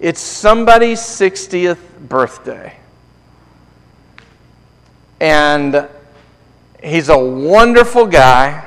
It's 0.00 0.20
somebody's 0.20 1.00
60th 1.00 1.78
birthday. 2.08 2.76
And 5.20 5.88
he's 6.82 7.08
a 7.08 7.18
wonderful 7.18 8.06
guy, 8.06 8.64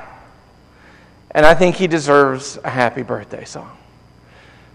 and 1.32 1.46
I 1.46 1.54
think 1.54 1.78
he 1.78 1.88
deserves 1.88 2.60
a 2.64 2.70
happy 2.70 3.04
birthday 3.04 3.46
song. 3.46 3.78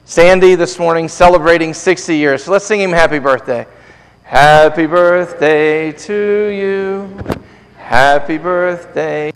Sandy 0.06 0.54
this 0.54 0.78
morning 0.78 1.08
celebrating 1.08 1.74
60 1.74 2.16
years. 2.16 2.44
So 2.44 2.52
let's 2.52 2.64
sing 2.64 2.80
him 2.80 2.92
happy 2.92 3.18
birthday. 3.18 3.66
Happy 4.22 4.86
birthday 4.86 5.92
to 5.92 6.46
you. 6.46 7.18
Happy 7.76 8.38
birthday. 8.38 9.30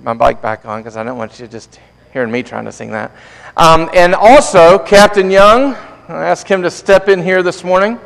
Get 0.00 0.04
my 0.06 0.14
bike 0.14 0.40
back 0.40 0.64
on 0.64 0.80
because 0.80 0.96
I 0.96 1.02
don't 1.02 1.18
want 1.18 1.38
you 1.38 1.46
just 1.46 1.78
hearing 2.10 2.30
me 2.30 2.42
trying 2.42 2.64
to 2.64 2.72
sing 2.72 2.90
that. 2.92 3.12
Um, 3.58 3.90
and 3.92 4.14
also, 4.14 4.78
Captain 4.78 5.30
Young, 5.30 5.74
I 6.08 6.24
asked 6.24 6.48
him 6.48 6.62
to 6.62 6.70
step 6.70 7.10
in 7.10 7.22
here 7.22 7.42
this 7.42 7.62
morning. 7.62 7.98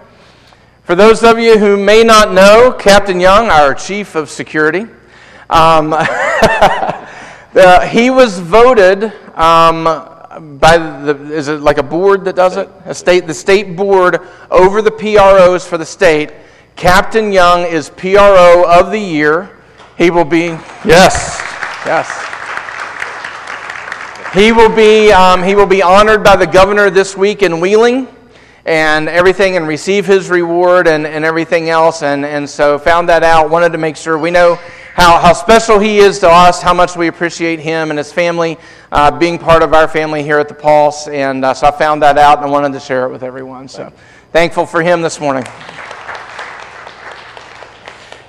For 0.83 0.97
those 0.97 1.23
of 1.23 1.39
you 1.39 1.57
who 1.57 1.77
may 1.77 2.03
not 2.03 2.33
know, 2.33 2.73
Captain 2.77 3.21
Young, 3.21 3.49
our 3.49 3.77
chief 3.77 4.17
of 4.17 4.29
security, 4.29 4.89
um, 5.51 5.91
the, 7.53 7.89
he 7.93 8.11
was 8.11 8.41
voted 8.41 9.13
um, 9.37 9.85
by 10.59 10.77
the, 10.77 11.33
is 11.33 11.47
it 11.47 11.61
like 11.61 11.79
a 11.79 11.85
board 11.85 12.25
that 12.25 12.35
does 12.35 12.57
it? 12.57 12.69
A 12.87 12.95
state, 12.95 13.29
the 13.29 13.35
state 13.35 13.77
board 13.77 14.19
over 14.51 14.83
the 14.83 14.91
PROs 14.91 15.65
for 15.65 15.79
the 15.79 15.87
state. 15.87 16.33
Captain 16.75 17.33
Young 17.33 17.63
is 17.65 17.89
PRO 17.89 18.65
of 18.69 18.91
the 18.91 18.99
year. 18.99 19.61
He 19.97 20.11
will 20.11 20.25
be, 20.25 20.59
yes, 20.85 21.44
yes. 21.87 22.35
He 24.35 24.51
will 24.51 24.75
be, 24.75 25.13
um, 25.13 25.43
he 25.43 25.55
will 25.55 25.67
be 25.67 25.81
honored 25.83 26.25
by 26.25 26.35
the 26.35 26.47
governor 26.47 26.91
this 26.91 27.17
week 27.17 27.43
in 27.43 27.61
Wheeling 27.61 28.09
and 28.65 29.09
everything 29.09 29.57
and 29.57 29.69
receive 29.69 30.07
his 30.07 30.29
reward 30.29 30.89
and, 30.89 31.07
and 31.07 31.25
everything 31.25 31.71
else. 31.71 32.03
And, 32.03 32.25
and 32.25 32.49
so 32.49 32.79
found 32.79 33.09
that 33.11 33.23
out, 33.23 33.51
wanted 33.51 33.73
to 33.73 33.79
make 33.79 33.97
sure 33.97 34.19
we 34.19 34.31
know 34.31 34.57
how, 34.95 35.19
how 35.19 35.33
special 35.33 35.79
he 35.79 35.99
is 35.99 36.19
to 36.21 36.29
us, 36.29 36.63
how 36.63 36.75
much 36.75 36.97
we 36.97 37.09
appreciate 37.09 37.61
him 37.61 37.91
and 37.91 37.99
his 37.99 38.13
family 38.13 38.59
uh, 38.91 39.17
being 39.17 39.39
part 39.39 39.63
of 39.63 39.73
our 39.73 39.87
family 39.87 40.23
here 40.23 40.39
at 40.39 40.49
the 40.49 40.55
Pulse. 40.55 41.09
And 41.09 41.45
uh, 41.45 41.55
so 41.55 41.69
I 41.69 41.71
found 41.71 42.03
that 42.03 42.19
out 42.19 42.39
and 42.39 42.47
I 42.47 42.51
wanted 42.51 42.73
to 42.73 42.81
share 42.81 43.07
it 43.07 43.11
with 43.11 43.23
everyone. 43.23 43.69
So 43.69 43.93
thankful 44.33 44.67
for 44.67 44.83
him 44.83 45.03
this 45.03 45.21
morning. 45.21 45.45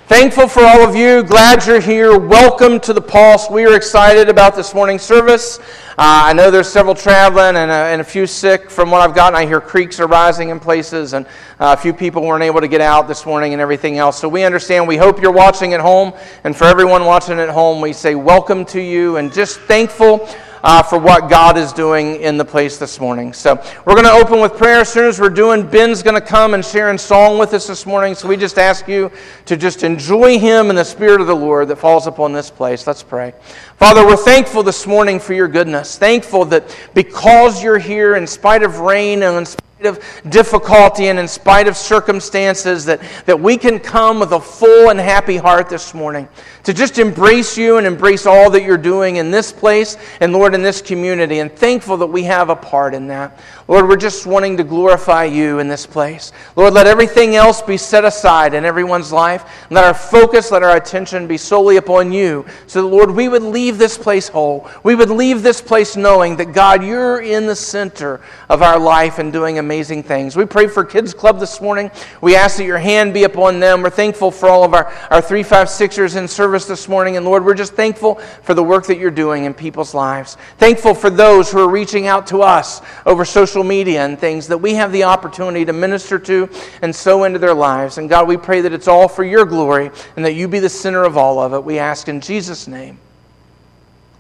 Thankful 0.08 0.48
for 0.48 0.62
all 0.62 0.88
of 0.88 0.96
you. 0.96 1.24
Glad 1.24 1.66
you're 1.66 1.80
here. 1.80 2.16
Welcome 2.16 2.80
to 2.82 2.94
the 2.94 3.02
Pulse. 3.02 3.50
We 3.50 3.66
are 3.66 3.76
excited 3.76 4.30
about 4.30 4.56
this 4.56 4.76
morning's 4.76 5.02
service. 5.02 5.58
Uh, 5.58 6.30
I 6.30 6.34
know 6.34 6.52
there's 6.52 6.72
several 6.72 6.94
traveling 6.94 7.56
and 7.56 7.72
a, 7.72 7.74
and 7.74 8.02
a, 8.02 8.04
few 8.04 8.28
sick 8.28 8.70
from 8.70 8.92
what 8.92 9.02
I've 9.02 9.16
gotten. 9.16 9.36
I 9.36 9.48
hear 9.48 9.60
creeks 9.60 10.00
are 10.00 10.06
rising 10.06 10.50
in 10.50 10.60
places, 10.60 11.14
and 11.14 11.26
uh, 11.60 11.76
a 11.76 11.78
few 11.78 11.92
people 11.92 12.22
weren't 12.22 12.44
able 12.44 12.62
to 12.62 12.68
get 12.68 12.82
out 12.82 13.08
this 13.08 13.26
morning 13.26 13.54
and 13.54 13.62
everything 13.64 13.98
else. 13.98 14.20
So 14.20 14.30
we 14.30 14.44
understand. 14.44 14.88
We 14.88 14.98
hope 14.98 15.20
you're 15.20 15.32
watching 15.32 15.74
at 15.74 15.80
home. 15.80 16.14
And 16.44 16.56
for 16.56 16.66
everyone 16.66 17.06
watching 17.06 17.40
at 17.40 17.50
home, 17.50 17.82
we 17.82 17.92
say 17.92 18.14
welcome 18.14 18.64
to 18.66 18.80
you 18.80 19.18
and 19.18 19.34
just 19.34 19.60
thankful 19.62 20.30
uh, 20.66 20.82
for 20.82 20.98
what 20.98 21.30
God 21.30 21.58
is 21.58 21.72
doing 21.72 22.16
in 22.22 22.38
the 22.38 22.44
place 22.44 22.80
this 22.80 23.00
morning. 23.00 23.34
So 23.34 23.54
we're 23.86 23.94
going 23.94 24.06
to 24.06 24.12
open 24.12 24.42
with 24.42 24.58
prayer 24.58 24.80
as 24.80 24.92
soon 24.92 25.08
as 25.08 25.20
we're 25.20 25.30
doing. 25.30 25.66
Ben's 25.66 26.02
going 26.02 26.20
to 26.20 26.28
come 26.28 26.56
and 26.56 26.66
share 26.66 26.90
in 26.90 26.98
song 26.98 27.38
with 27.38 27.54
us 27.54 27.68
this 27.68 27.86
morning. 27.86 28.16
So 28.16 28.28
we 28.28 28.36
just 28.36 28.58
ask 28.58 28.88
you 28.88 29.12
to 29.46 29.58
just 29.58 29.84
enjoy 29.84 30.40
him 30.40 30.70
and 30.70 30.78
the 30.78 30.84
Spirit 30.84 31.22
of 31.22 31.28
the 31.28 31.36
Lord 31.36 31.68
that 31.68 31.76
falls 31.76 32.08
upon 32.08 32.34
this 32.34 32.50
place. 32.50 32.88
Let's 32.88 33.04
pray. 33.04 33.36
Father, 33.78 34.04
we're 34.08 34.18
thankful 34.18 34.64
this 34.64 34.88
morning 34.88 35.20
for 35.20 35.36
your 35.36 35.48
goodness. 35.48 36.00
Thankful 36.00 36.46
that 36.46 36.76
because 36.96 37.62
you're 37.62 37.78
here 37.78 38.16
in 38.16 38.26
spite 38.26 38.64
of 38.64 38.80
rain 38.80 39.22
and 39.22 39.38
in 39.38 39.46
spite 39.46 39.62
of 39.82 40.00
difficulty 40.30 41.08
and 41.08 41.20
in 41.20 41.28
spite 41.28 41.68
of 41.68 41.76
circumstances, 41.76 42.86
that, 42.86 43.02
that 43.26 43.38
we 43.38 43.58
can 43.58 43.78
come 43.78 44.22
with 44.22 44.32
a 44.32 44.40
full 44.40 44.90
and 44.90 44.98
happy 44.98 45.36
heart 45.36 45.68
this 45.68 45.94
morning 45.94 46.30
to 46.64 46.74
just 46.74 46.98
embrace 46.98 47.58
you 47.58 47.78
and 47.78 47.86
embrace 47.86 48.26
all 48.26 48.50
that 48.50 48.64
you're 48.64 48.78
doing 48.78 49.18
in 49.18 49.32
this 49.32 49.52
place 49.52 49.98
and, 50.22 50.32
Lord, 50.32 50.56
in 50.56 50.62
this 50.62 50.82
community. 50.82 51.40
And 51.40 51.52
thankful 51.52 51.98
that 51.98 52.08
we 52.08 52.24
have 52.24 52.50
a 52.50 52.56
part 52.56 52.94
in 52.94 53.08
that. 53.08 53.38
Lord, 53.68 53.88
we're 53.88 53.98
just 53.98 54.26
wanting 54.26 54.56
to 54.58 54.64
glorify 54.64 55.26
you 55.26 55.60
in 55.60 55.68
this 55.68 55.86
place. 55.86 56.32
Lord, 56.56 56.74
let 56.74 56.88
everything 56.88 57.36
else 57.36 57.62
be 57.62 57.78
set 57.78 58.06
aside 58.06 58.54
in 58.54 58.64
everyone's 58.64 59.12
life. 59.12 59.68
Let 59.70 59.84
our 59.84 59.94
focus, 59.94 60.52
let 60.52 60.64
our 60.64 60.78
attention 60.78 61.28
be 61.28 61.38
solely 61.38 61.78
upon 61.78 62.12
you. 62.12 62.46
So 62.68 62.82
that, 62.82 62.88
Lord, 62.88 63.12
we 63.12 63.28
would 63.28 63.44
leave 63.44 63.78
this 63.78 63.98
place 63.98 64.30
whole. 64.30 64.70
We 64.84 64.96
would 64.96 65.10
leave 65.10 65.44
this 65.44 65.62
place 65.62 65.98
knowing 65.98 66.38
that, 66.38 66.54
God, 66.54 66.84
you're 66.84 67.22
in 67.22 67.46
the 67.46 67.56
center 67.56 68.22
of 68.50 68.62
our 68.62 68.80
life 68.80 69.20
and 69.20 69.34
doing 69.34 69.58
amazing 69.66 70.04
things. 70.04 70.36
We 70.36 70.46
pray 70.46 70.68
for 70.68 70.86
Kids 70.86 71.12
Club 71.12 71.40
this 71.40 71.60
morning. 71.60 71.90
We 72.22 72.36
ask 72.36 72.58
that 72.58 72.66
your 72.66 72.78
hand 72.78 73.16
be 73.16 73.24
upon 73.24 73.60
them. 73.60 73.82
We're 73.82 73.90
thankful 73.90 74.30
for 74.30 74.48
all 74.48 74.64
of 74.64 74.76
our, 74.76 74.86
our 75.10 75.24
356ers 75.24 76.16
in 76.16 76.28
service 76.28 76.66
this 76.66 76.88
morning. 76.88 77.18
And 77.18 77.26
Lord, 77.26 77.44
we're 77.44 77.56
just 77.56 77.74
thankful 77.74 78.16
for 78.44 78.54
the 78.54 78.64
work 78.64 78.86
that 78.86 79.00
you're 79.00 79.10
doing 79.10 79.46
in 79.46 79.56
people's 79.56 79.96
lives. 79.96 80.38
Thankful 80.60 80.94
for 80.94 81.10
those 81.10 81.52
who 81.52 81.58
are 81.58 81.68
reaching 81.68 82.06
out 82.06 82.28
to 82.28 82.44
us 82.44 82.84
over 83.08 83.26
social 83.26 83.64
media 83.64 84.06
and 84.06 84.20
things 84.20 84.48
that 84.50 84.60
we 84.60 84.76
have 84.76 84.92
the 84.92 85.06
opportunity 85.06 85.66
to 85.66 85.74
minister 85.74 86.20
to 86.20 86.48
and 86.84 86.96
sow 86.96 87.24
into 87.24 87.40
their 87.40 87.56
lives. 87.56 87.98
And 87.98 88.08
God, 88.08 88.28
we 88.28 88.38
pray 88.38 88.62
that 88.62 88.72
it's 88.72 88.88
all 88.88 89.08
for 89.08 89.24
your 89.24 89.46
glory 89.46 89.90
and 90.16 90.24
that 90.26 90.34
you 90.34 90.48
be 90.48 90.60
the 90.60 90.70
center 90.70 91.04
of 91.06 91.18
all 91.18 91.40
of 91.40 91.54
it. 91.56 91.64
We 91.64 91.80
ask 91.80 92.08
in 92.08 92.22
Jesus' 92.22 92.68
name. 92.68 93.00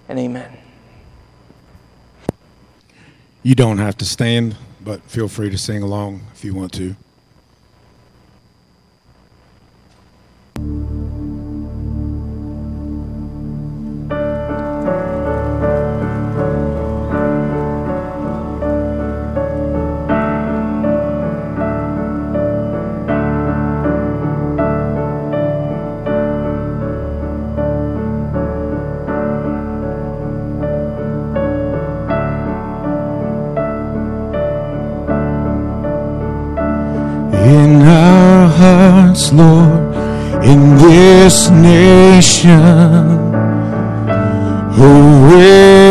And 0.09 0.17
amen. 0.17 0.57
You 3.45 3.53
don't 3.53 3.78
have 3.78 3.95
to 4.00 4.05
stand, 4.05 4.55
but 4.85 5.01
feel 5.09 5.28
free 5.28 5.50
to 5.50 5.57
sing 5.57 5.81
along 5.81 6.22
if 6.34 6.46
you 6.46 6.53
want 6.53 6.72
to. 6.73 6.96
Hearts, 38.57 39.31
Lord, 39.31 39.95
in 40.44 40.78
this 40.78 41.50
nation. 41.50 42.61
Awakening, 44.78 45.85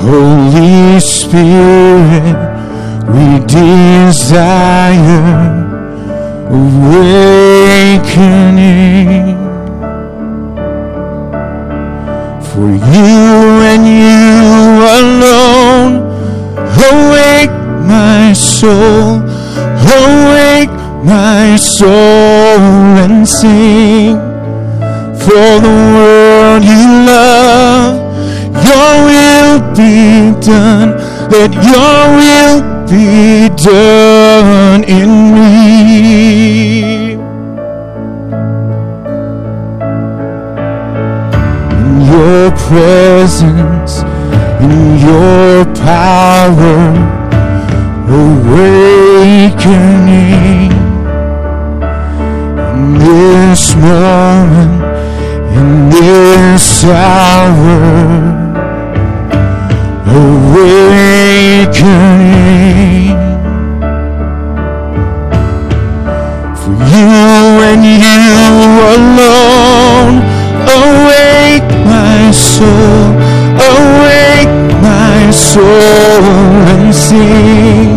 Holy 0.00 1.00
Spirit, 1.00 2.38
we 3.12 3.26
desire 3.46 4.46
awakening 6.50 7.98
for 12.40 12.70
you 12.70 13.18
and 13.72 13.82
you 13.86 14.67
soul, 18.58 19.22
awake 20.02 20.74
my 21.04 21.54
soul 21.54 22.58
and 23.04 23.28
sing 23.28 24.16
for 25.22 25.50
the 25.66 25.76
world 25.94 26.64
you 26.64 26.84
love. 27.06 27.94
Your 28.66 28.92
will 29.08 29.58
be 29.78 30.34
done, 30.44 30.90
let 31.30 31.52
your 31.70 32.00
will 32.18 32.58
be 32.90 33.48
done 33.62 34.82
in 34.98 35.10
me. 35.34 37.12
In 41.78 41.90
your 42.12 42.50
presence, 42.66 44.02
in 44.60 44.98
your 45.06 45.64
power 45.86 47.27
awakening 48.10 49.98
in 52.72 52.94
this 52.98 53.76
moment, 53.76 54.82
in 55.56 55.90
this 55.90 56.84
hour, 56.84 57.58
awakening. 60.06 60.88
For 66.56 66.74
you 66.92 67.12
and 67.68 67.84
you 68.06 68.24
alone, 68.96 70.14
awake 70.80 71.70
my 71.84 72.20
soul, 72.32 73.12
awake 73.76 74.56
my 74.82 75.30
soul 75.30 76.24
and 76.72 76.94
sing. 76.94 77.87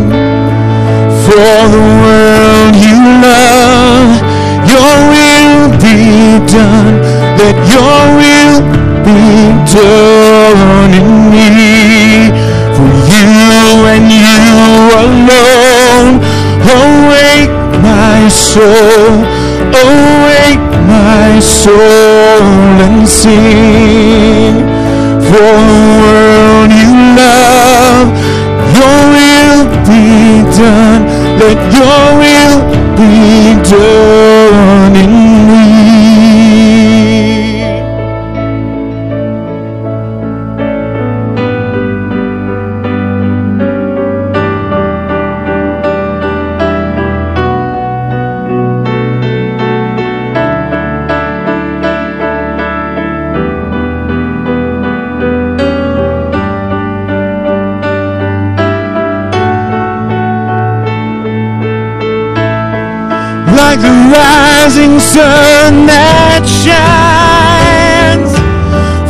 For 1.61 1.69
the 1.69 1.77
world 1.77 2.75
you 2.75 2.97
love, 3.21 4.17
your 4.65 4.93
will 5.13 5.69
be 5.77 6.41
done. 6.49 6.97
Let 7.37 7.53
your 7.69 8.01
will 8.17 8.57
be 9.05 9.53
done 9.69 10.91
in 10.99 11.29
me. 11.29 12.33
For 12.73 12.89
you 13.13 13.85
and 13.93 14.09
you 14.09 14.41
alone, 15.05 16.17
awake 16.65 17.53
my 17.85 18.27
soul, 18.27 19.21
awake 19.85 20.65
my 20.89 21.39
soul 21.41 22.41
and 22.89 23.07
sing. 23.07 24.65
For 25.29 25.53
the 25.69 25.81
world 26.01 26.71
you 26.73 26.89
love, 27.21 28.07
your 28.73 28.99
will 29.13 29.61
be 29.85 30.41
done. 30.57 31.20
Let 31.41 31.57
your 31.73 32.19
will 32.21 32.57
be 32.95 33.55
done 33.67 34.95
in 34.95 35.30
rising 64.11 64.99
sun 64.99 65.87
that 65.87 66.43
shines 66.43 68.35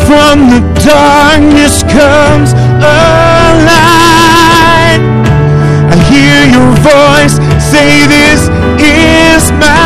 from 0.05 0.49
the 0.53 0.61
darkness 0.85 1.81
comes 1.83 2.53
a 2.53 3.01
light. 3.65 5.01
I 5.89 5.95
hear 6.05 6.41
your 6.53 6.71
voice 6.85 7.35
say, 7.57 8.05
This 8.05 8.41
is 8.77 9.51
my 9.57 9.80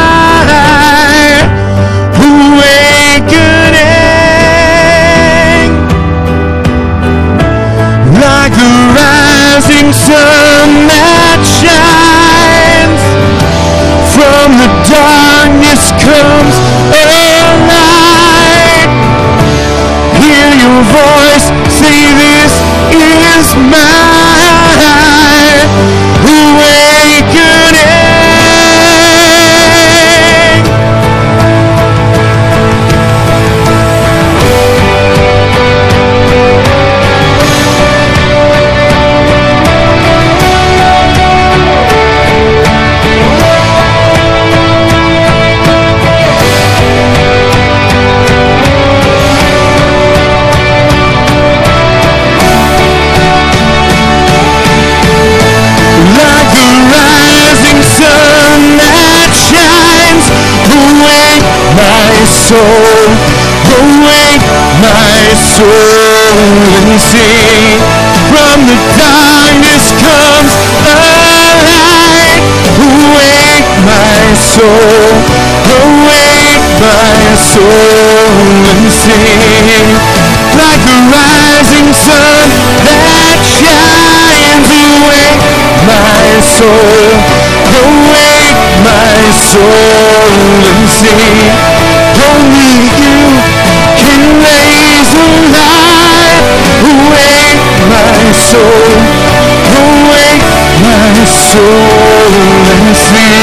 soul, 62.56 63.12
awake 63.76 64.48
my 64.80 65.36
soul 65.36 66.40
and 66.80 66.96
sing. 67.04 67.80
From 68.32 68.58
the 68.70 68.78
darkness 68.96 69.86
comes 70.00 70.54
a 70.88 70.96
light. 71.04 72.40
Awake 72.80 73.72
my 73.84 74.24
soul, 74.40 75.12
awake 75.76 76.64
my 76.80 77.36
soul 77.52 78.32
and 78.72 78.88
sing. 79.04 79.88
Like 80.56 80.82
the 80.88 80.98
rising 81.12 81.92
sun 81.92 82.48
that 82.88 83.44
shines. 83.44 84.72
Awake 84.80 85.44
my 85.84 86.40
soul, 86.56 87.20
awake 87.84 88.56
my 88.88 89.20
soul 89.36 90.24
and 90.72 90.88
sing. 90.88 91.75
Soul, 98.56 99.06
awake 99.80 100.48
my 100.84 101.26
soul 101.26 102.66
and 102.74 102.96
sing. 102.96 103.36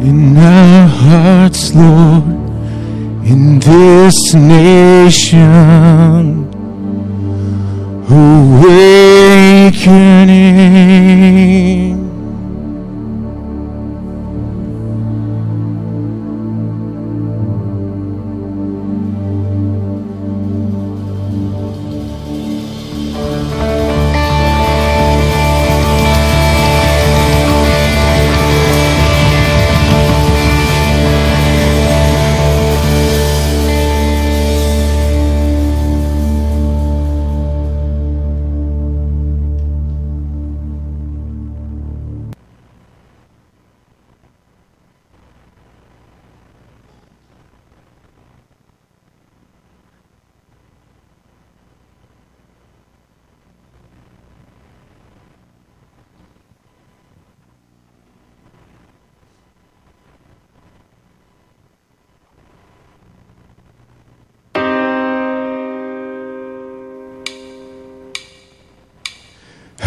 in 0.00 0.36
our 0.36 0.88
hearts, 0.88 1.74
Lord, 1.74 2.24
in 3.26 3.58
this 3.60 4.34
nation, 4.34 5.70
awakening. 9.86 10.39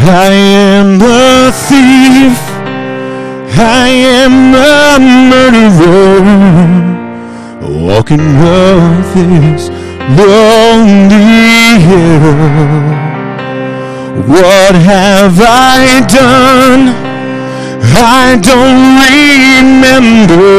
I 0.05 0.33
am 0.33 0.99
the 0.99 1.51
thief. 1.67 2.37
I 3.57 3.87
am 3.87 4.53
a 4.53 4.99
murderer. 5.31 6.19
Walking 7.87 8.19
of 8.19 9.13
this 9.15 9.69
lonely 10.19 11.79
hill. 11.87 12.35
What 14.27 14.75
have 14.75 15.39
I 15.39 16.05
done? 16.09 16.91
I 17.95 18.35
don't 18.41 18.99
remember. 19.15 20.51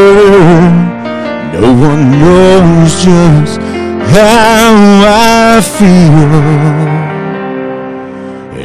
No 1.60 1.72
one 1.88 2.04
knows 2.18 2.92
just 3.04 3.60
how 4.10 4.72
I 5.04 5.60
feel. 5.60 7.03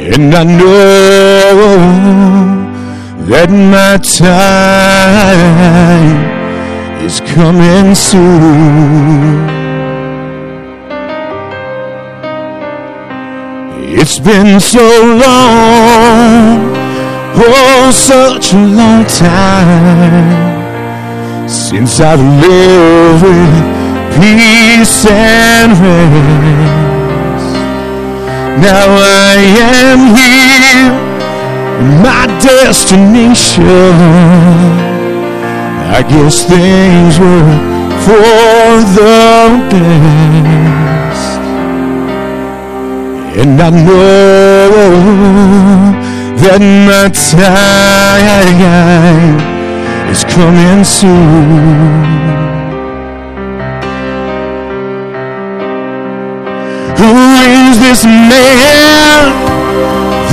And 0.02 0.34
I 0.34 0.44
know 0.44 1.90
that 3.28 3.50
my 3.50 3.98
time 4.00 5.04
is 7.04 7.20
coming 7.20 7.94
soon. 7.94 9.50
It's 13.92 14.18
been 14.18 14.58
so 14.58 14.80
long, 15.20 16.72
oh, 17.36 17.90
such 17.92 18.54
a 18.54 18.56
long 18.56 19.04
time 19.04 20.48
since 21.46 22.00
I've 22.00 22.20
lived 22.40 23.22
with 23.22 24.16
peace 24.16 25.04
and 25.06 25.72
rest. 25.78 26.89
Now 28.58 28.88
I 28.98 29.36
am 29.62 30.00
here, 30.18 30.90
in 31.80 32.02
my 32.02 32.26
destination. 32.42 33.64
I 35.92 36.02
guess 36.02 36.44
things 36.44 37.18
were 37.18 37.80
for 38.04 38.82
the 38.96 39.18
best. 39.70 41.40
And 43.40 43.60
I 43.60 43.70
know 43.70 44.70
that 46.42 46.60
my 46.88 47.08
time 47.10 48.50
is 50.10 50.24
coming 50.24 50.84
soon. 50.84 52.19
Is 57.70 57.78
this 57.78 58.04
man? 58.04 59.30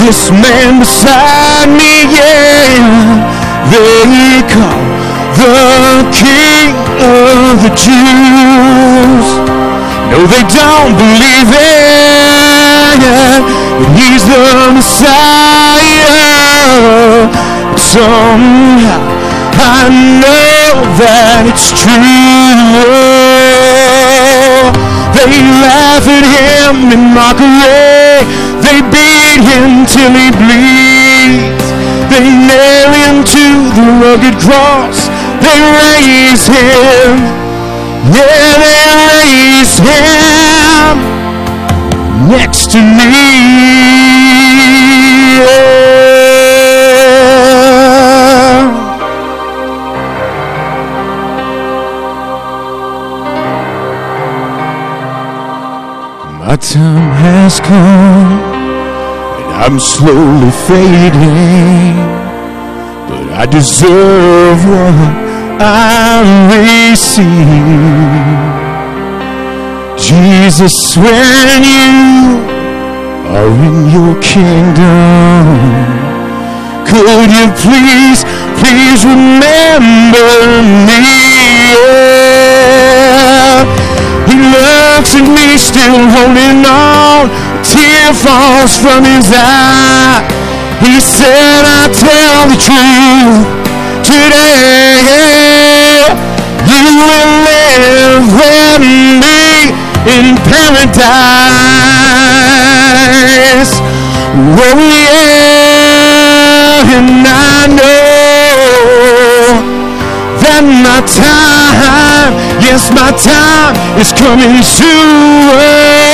This 0.01 0.31
man 0.31 0.79
beside 0.79 1.69
me, 1.69 2.09
yeah. 2.09 3.21
They 3.69 4.41
call 4.49 4.81
the 5.37 6.09
King 6.09 6.73
of 6.97 7.61
the 7.61 7.69
Jews. 7.77 9.27
No, 10.09 10.17
they 10.33 10.45
don't 10.49 10.93
believe 10.97 11.51
it. 11.53 11.77
That 13.05 13.41
he's 13.93 14.23
the 14.25 14.73
Messiah. 14.73 15.27
Somehow 17.77 19.01
I 19.59 19.89
know 20.21 20.81
that 20.97 21.45
it's 21.45 21.69
true. 21.81 23.16
They 25.17 25.41
laugh 25.41 26.05
at 26.05 26.25
him 26.29 26.93
in 26.93 27.01
mockery. 27.17 28.21
They 28.61 28.85
beat 28.93 29.41
him 29.41 29.85
till 29.89 30.13
he 30.13 30.29
bleeds. 30.29 31.65
They 32.13 32.21
nail 32.21 32.89
him 32.93 33.25
to 33.25 33.45
the 33.73 33.85
rugged 33.97 34.37
cross. 34.37 35.09
They 35.41 35.57
raise 35.81 36.45
him. 36.45 37.17
Yeah, 38.13 38.61
they 38.61 38.85
raise 39.09 39.77
him 39.81 40.99
next 42.29 42.71
to 42.71 42.77
me. 42.77 43.09
Yeah. 45.45 45.96
My 56.47 56.55
time 56.55 57.11
has 57.11 57.59
come, 57.59 58.39
and 59.35 59.49
I'm 59.51 59.79
slowly 59.81 60.49
fading. 60.63 61.99
But 63.09 63.27
I 63.35 63.45
deserve 63.45 64.59
what 64.63 65.17
I 65.59 66.23
receive. 66.55 67.27
Jesus, 69.99 70.95
when 70.95 71.63
you 71.67 72.39
are 73.27 73.51
in 73.67 73.91
your 73.91 74.15
kingdom, 74.23 75.43
could 76.87 77.27
you 77.27 77.51
please, 77.59 78.23
please 78.63 79.03
remember 79.03 80.63
me? 80.87 81.86
Tear 88.07 88.15
falls 88.23 88.77
from 88.77 89.03
his 89.03 89.27
eye. 89.35 90.23
He 90.79 91.01
said, 91.01 91.67
I 91.67 91.91
tell 91.91 92.47
the 92.47 92.55
truth 92.55 93.43
today. 94.07 95.27
You 96.71 96.87
will 97.03 97.27
live 97.43 98.31
with 98.31 98.79
me 98.79 99.75
in 100.07 100.39
paradise. 100.47 101.03
Oh 104.55 104.79
yeah, 104.87 105.75
and 106.95 107.27
I 107.27 107.67
know 107.67 108.55
that 110.39 110.63
my 110.63 111.03
time, 111.11 112.31
yes, 112.63 112.87
my 112.95 113.11
time 113.19 113.75
is 113.99 114.15
coming 114.15 114.63
soon. 114.63 116.07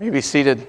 You 0.00 0.06
may 0.06 0.12
be 0.12 0.22
seated. 0.22 0.66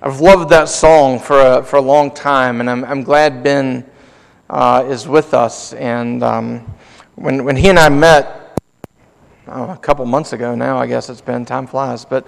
I've 0.00 0.20
loved 0.20 0.50
that 0.50 0.68
song 0.68 1.18
for 1.18 1.40
a, 1.40 1.64
for 1.64 1.74
a 1.74 1.80
long 1.80 2.12
time, 2.12 2.60
and 2.60 2.70
I'm, 2.70 2.84
I'm 2.84 3.02
glad 3.02 3.42
Ben 3.42 3.84
uh, 4.48 4.84
is 4.86 5.08
with 5.08 5.34
us. 5.34 5.72
And 5.72 6.22
um, 6.22 6.72
when, 7.16 7.44
when 7.44 7.56
he 7.56 7.68
and 7.68 7.80
I 7.80 7.88
met 7.88 8.60
oh, 9.48 9.70
a 9.70 9.76
couple 9.78 10.06
months 10.06 10.32
ago 10.32 10.54
now, 10.54 10.78
I 10.78 10.86
guess 10.86 11.10
it's 11.10 11.20
been, 11.20 11.44
time 11.44 11.66
flies, 11.66 12.04
but 12.04 12.24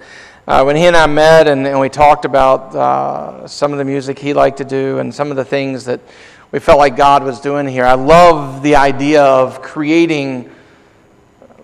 uh, 0.49 0.63
when 0.65 0.75
he 0.75 0.87
and 0.87 0.97
I 0.97 1.07
met 1.07 1.47
and, 1.47 1.65
and 1.65 1.79
we 1.79 1.87
talked 1.87 2.25
about 2.25 2.75
uh, 2.75 3.47
some 3.47 3.71
of 3.71 3.77
the 3.77 3.85
music 3.85 4.19
he 4.19 4.33
liked 4.33 4.57
to 4.57 4.65
do 4.65 4.99
and 4.99 5.15
some 5.15 5.31
of 5.31 5.37
the 5.37 5.45
things 5.45 5.85
that 5.85 6.01
we 6.51 6.59
felt 6.59 6.77
like 6.77 6.97
God 6.97 7.23
was 7.23 7.39
doing 7.39 7.69
here, 7.69 7.85
I 7.85 7.93
love 7.93 8.63
the 8.63 8.75
idea 8.75 9.23
of 9.23 9.61
creating 9.61 10.51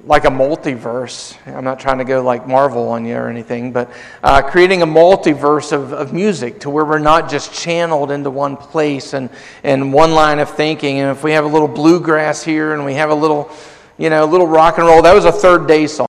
like 0.05 0.25
a 0.25 0.29
multiverse. 0.29 1.37
I'm 1.47 1.63
not 1.63 1.79
trying 1.79 1.99
to 1.99 2.03
go 2.03 2.21
like 2.21 2.45
Marvel 2.45 2.89
on 2.89 3.05
you 3.05 3.15
or 3.15 3.29
anything, 3.29 3.71
but 3.71 3.89
uh, 4.21 4.41
creating 4.41 4.81
a 4.81 4.87
multiverse 4.87 5.71
of, 5.71 5.93
of 5.93 6.11
music 6.11 6.59
to 6.61 6.69
where 6.69 6.83
we're 6.83 6.99
not 6.99 7.29
just 7.29 7.53
channeled 7.53 8.11
into 8.11 8.29
one 8.29 8.57
place 8.57 9.13
and, 9.13 9.29
and 9.63 9.93
one 9.93 10.13
line 10.13 10.39
of 10.39 10.49
thinking. 10.49 10.99
And 10.99 11.15
if 11.15 11.23
we 11.23 11.31
have 11.31 11.45
a 11.45 11.47
little 11.47 11.69
bluegrass 11.69 12.43
here 12.43 12.73
and 12.73 12.83
we 12.83 12.95
have 12.95 13.11
a 13.11 13.15
little, 13.15 13.49
you 13.97 14.09
know, 14.09 14.25
a 14.25 14.27
little 14.27 14.47
rock 14.47 14.77
and 14.77 14.87
roll, 14.87 15.01
that 15.03 15.13
was 15.13 15.23
a 15.23 15.31
Third 15.31 15.67
Day 15.67 15.87
song. 15.87 16.01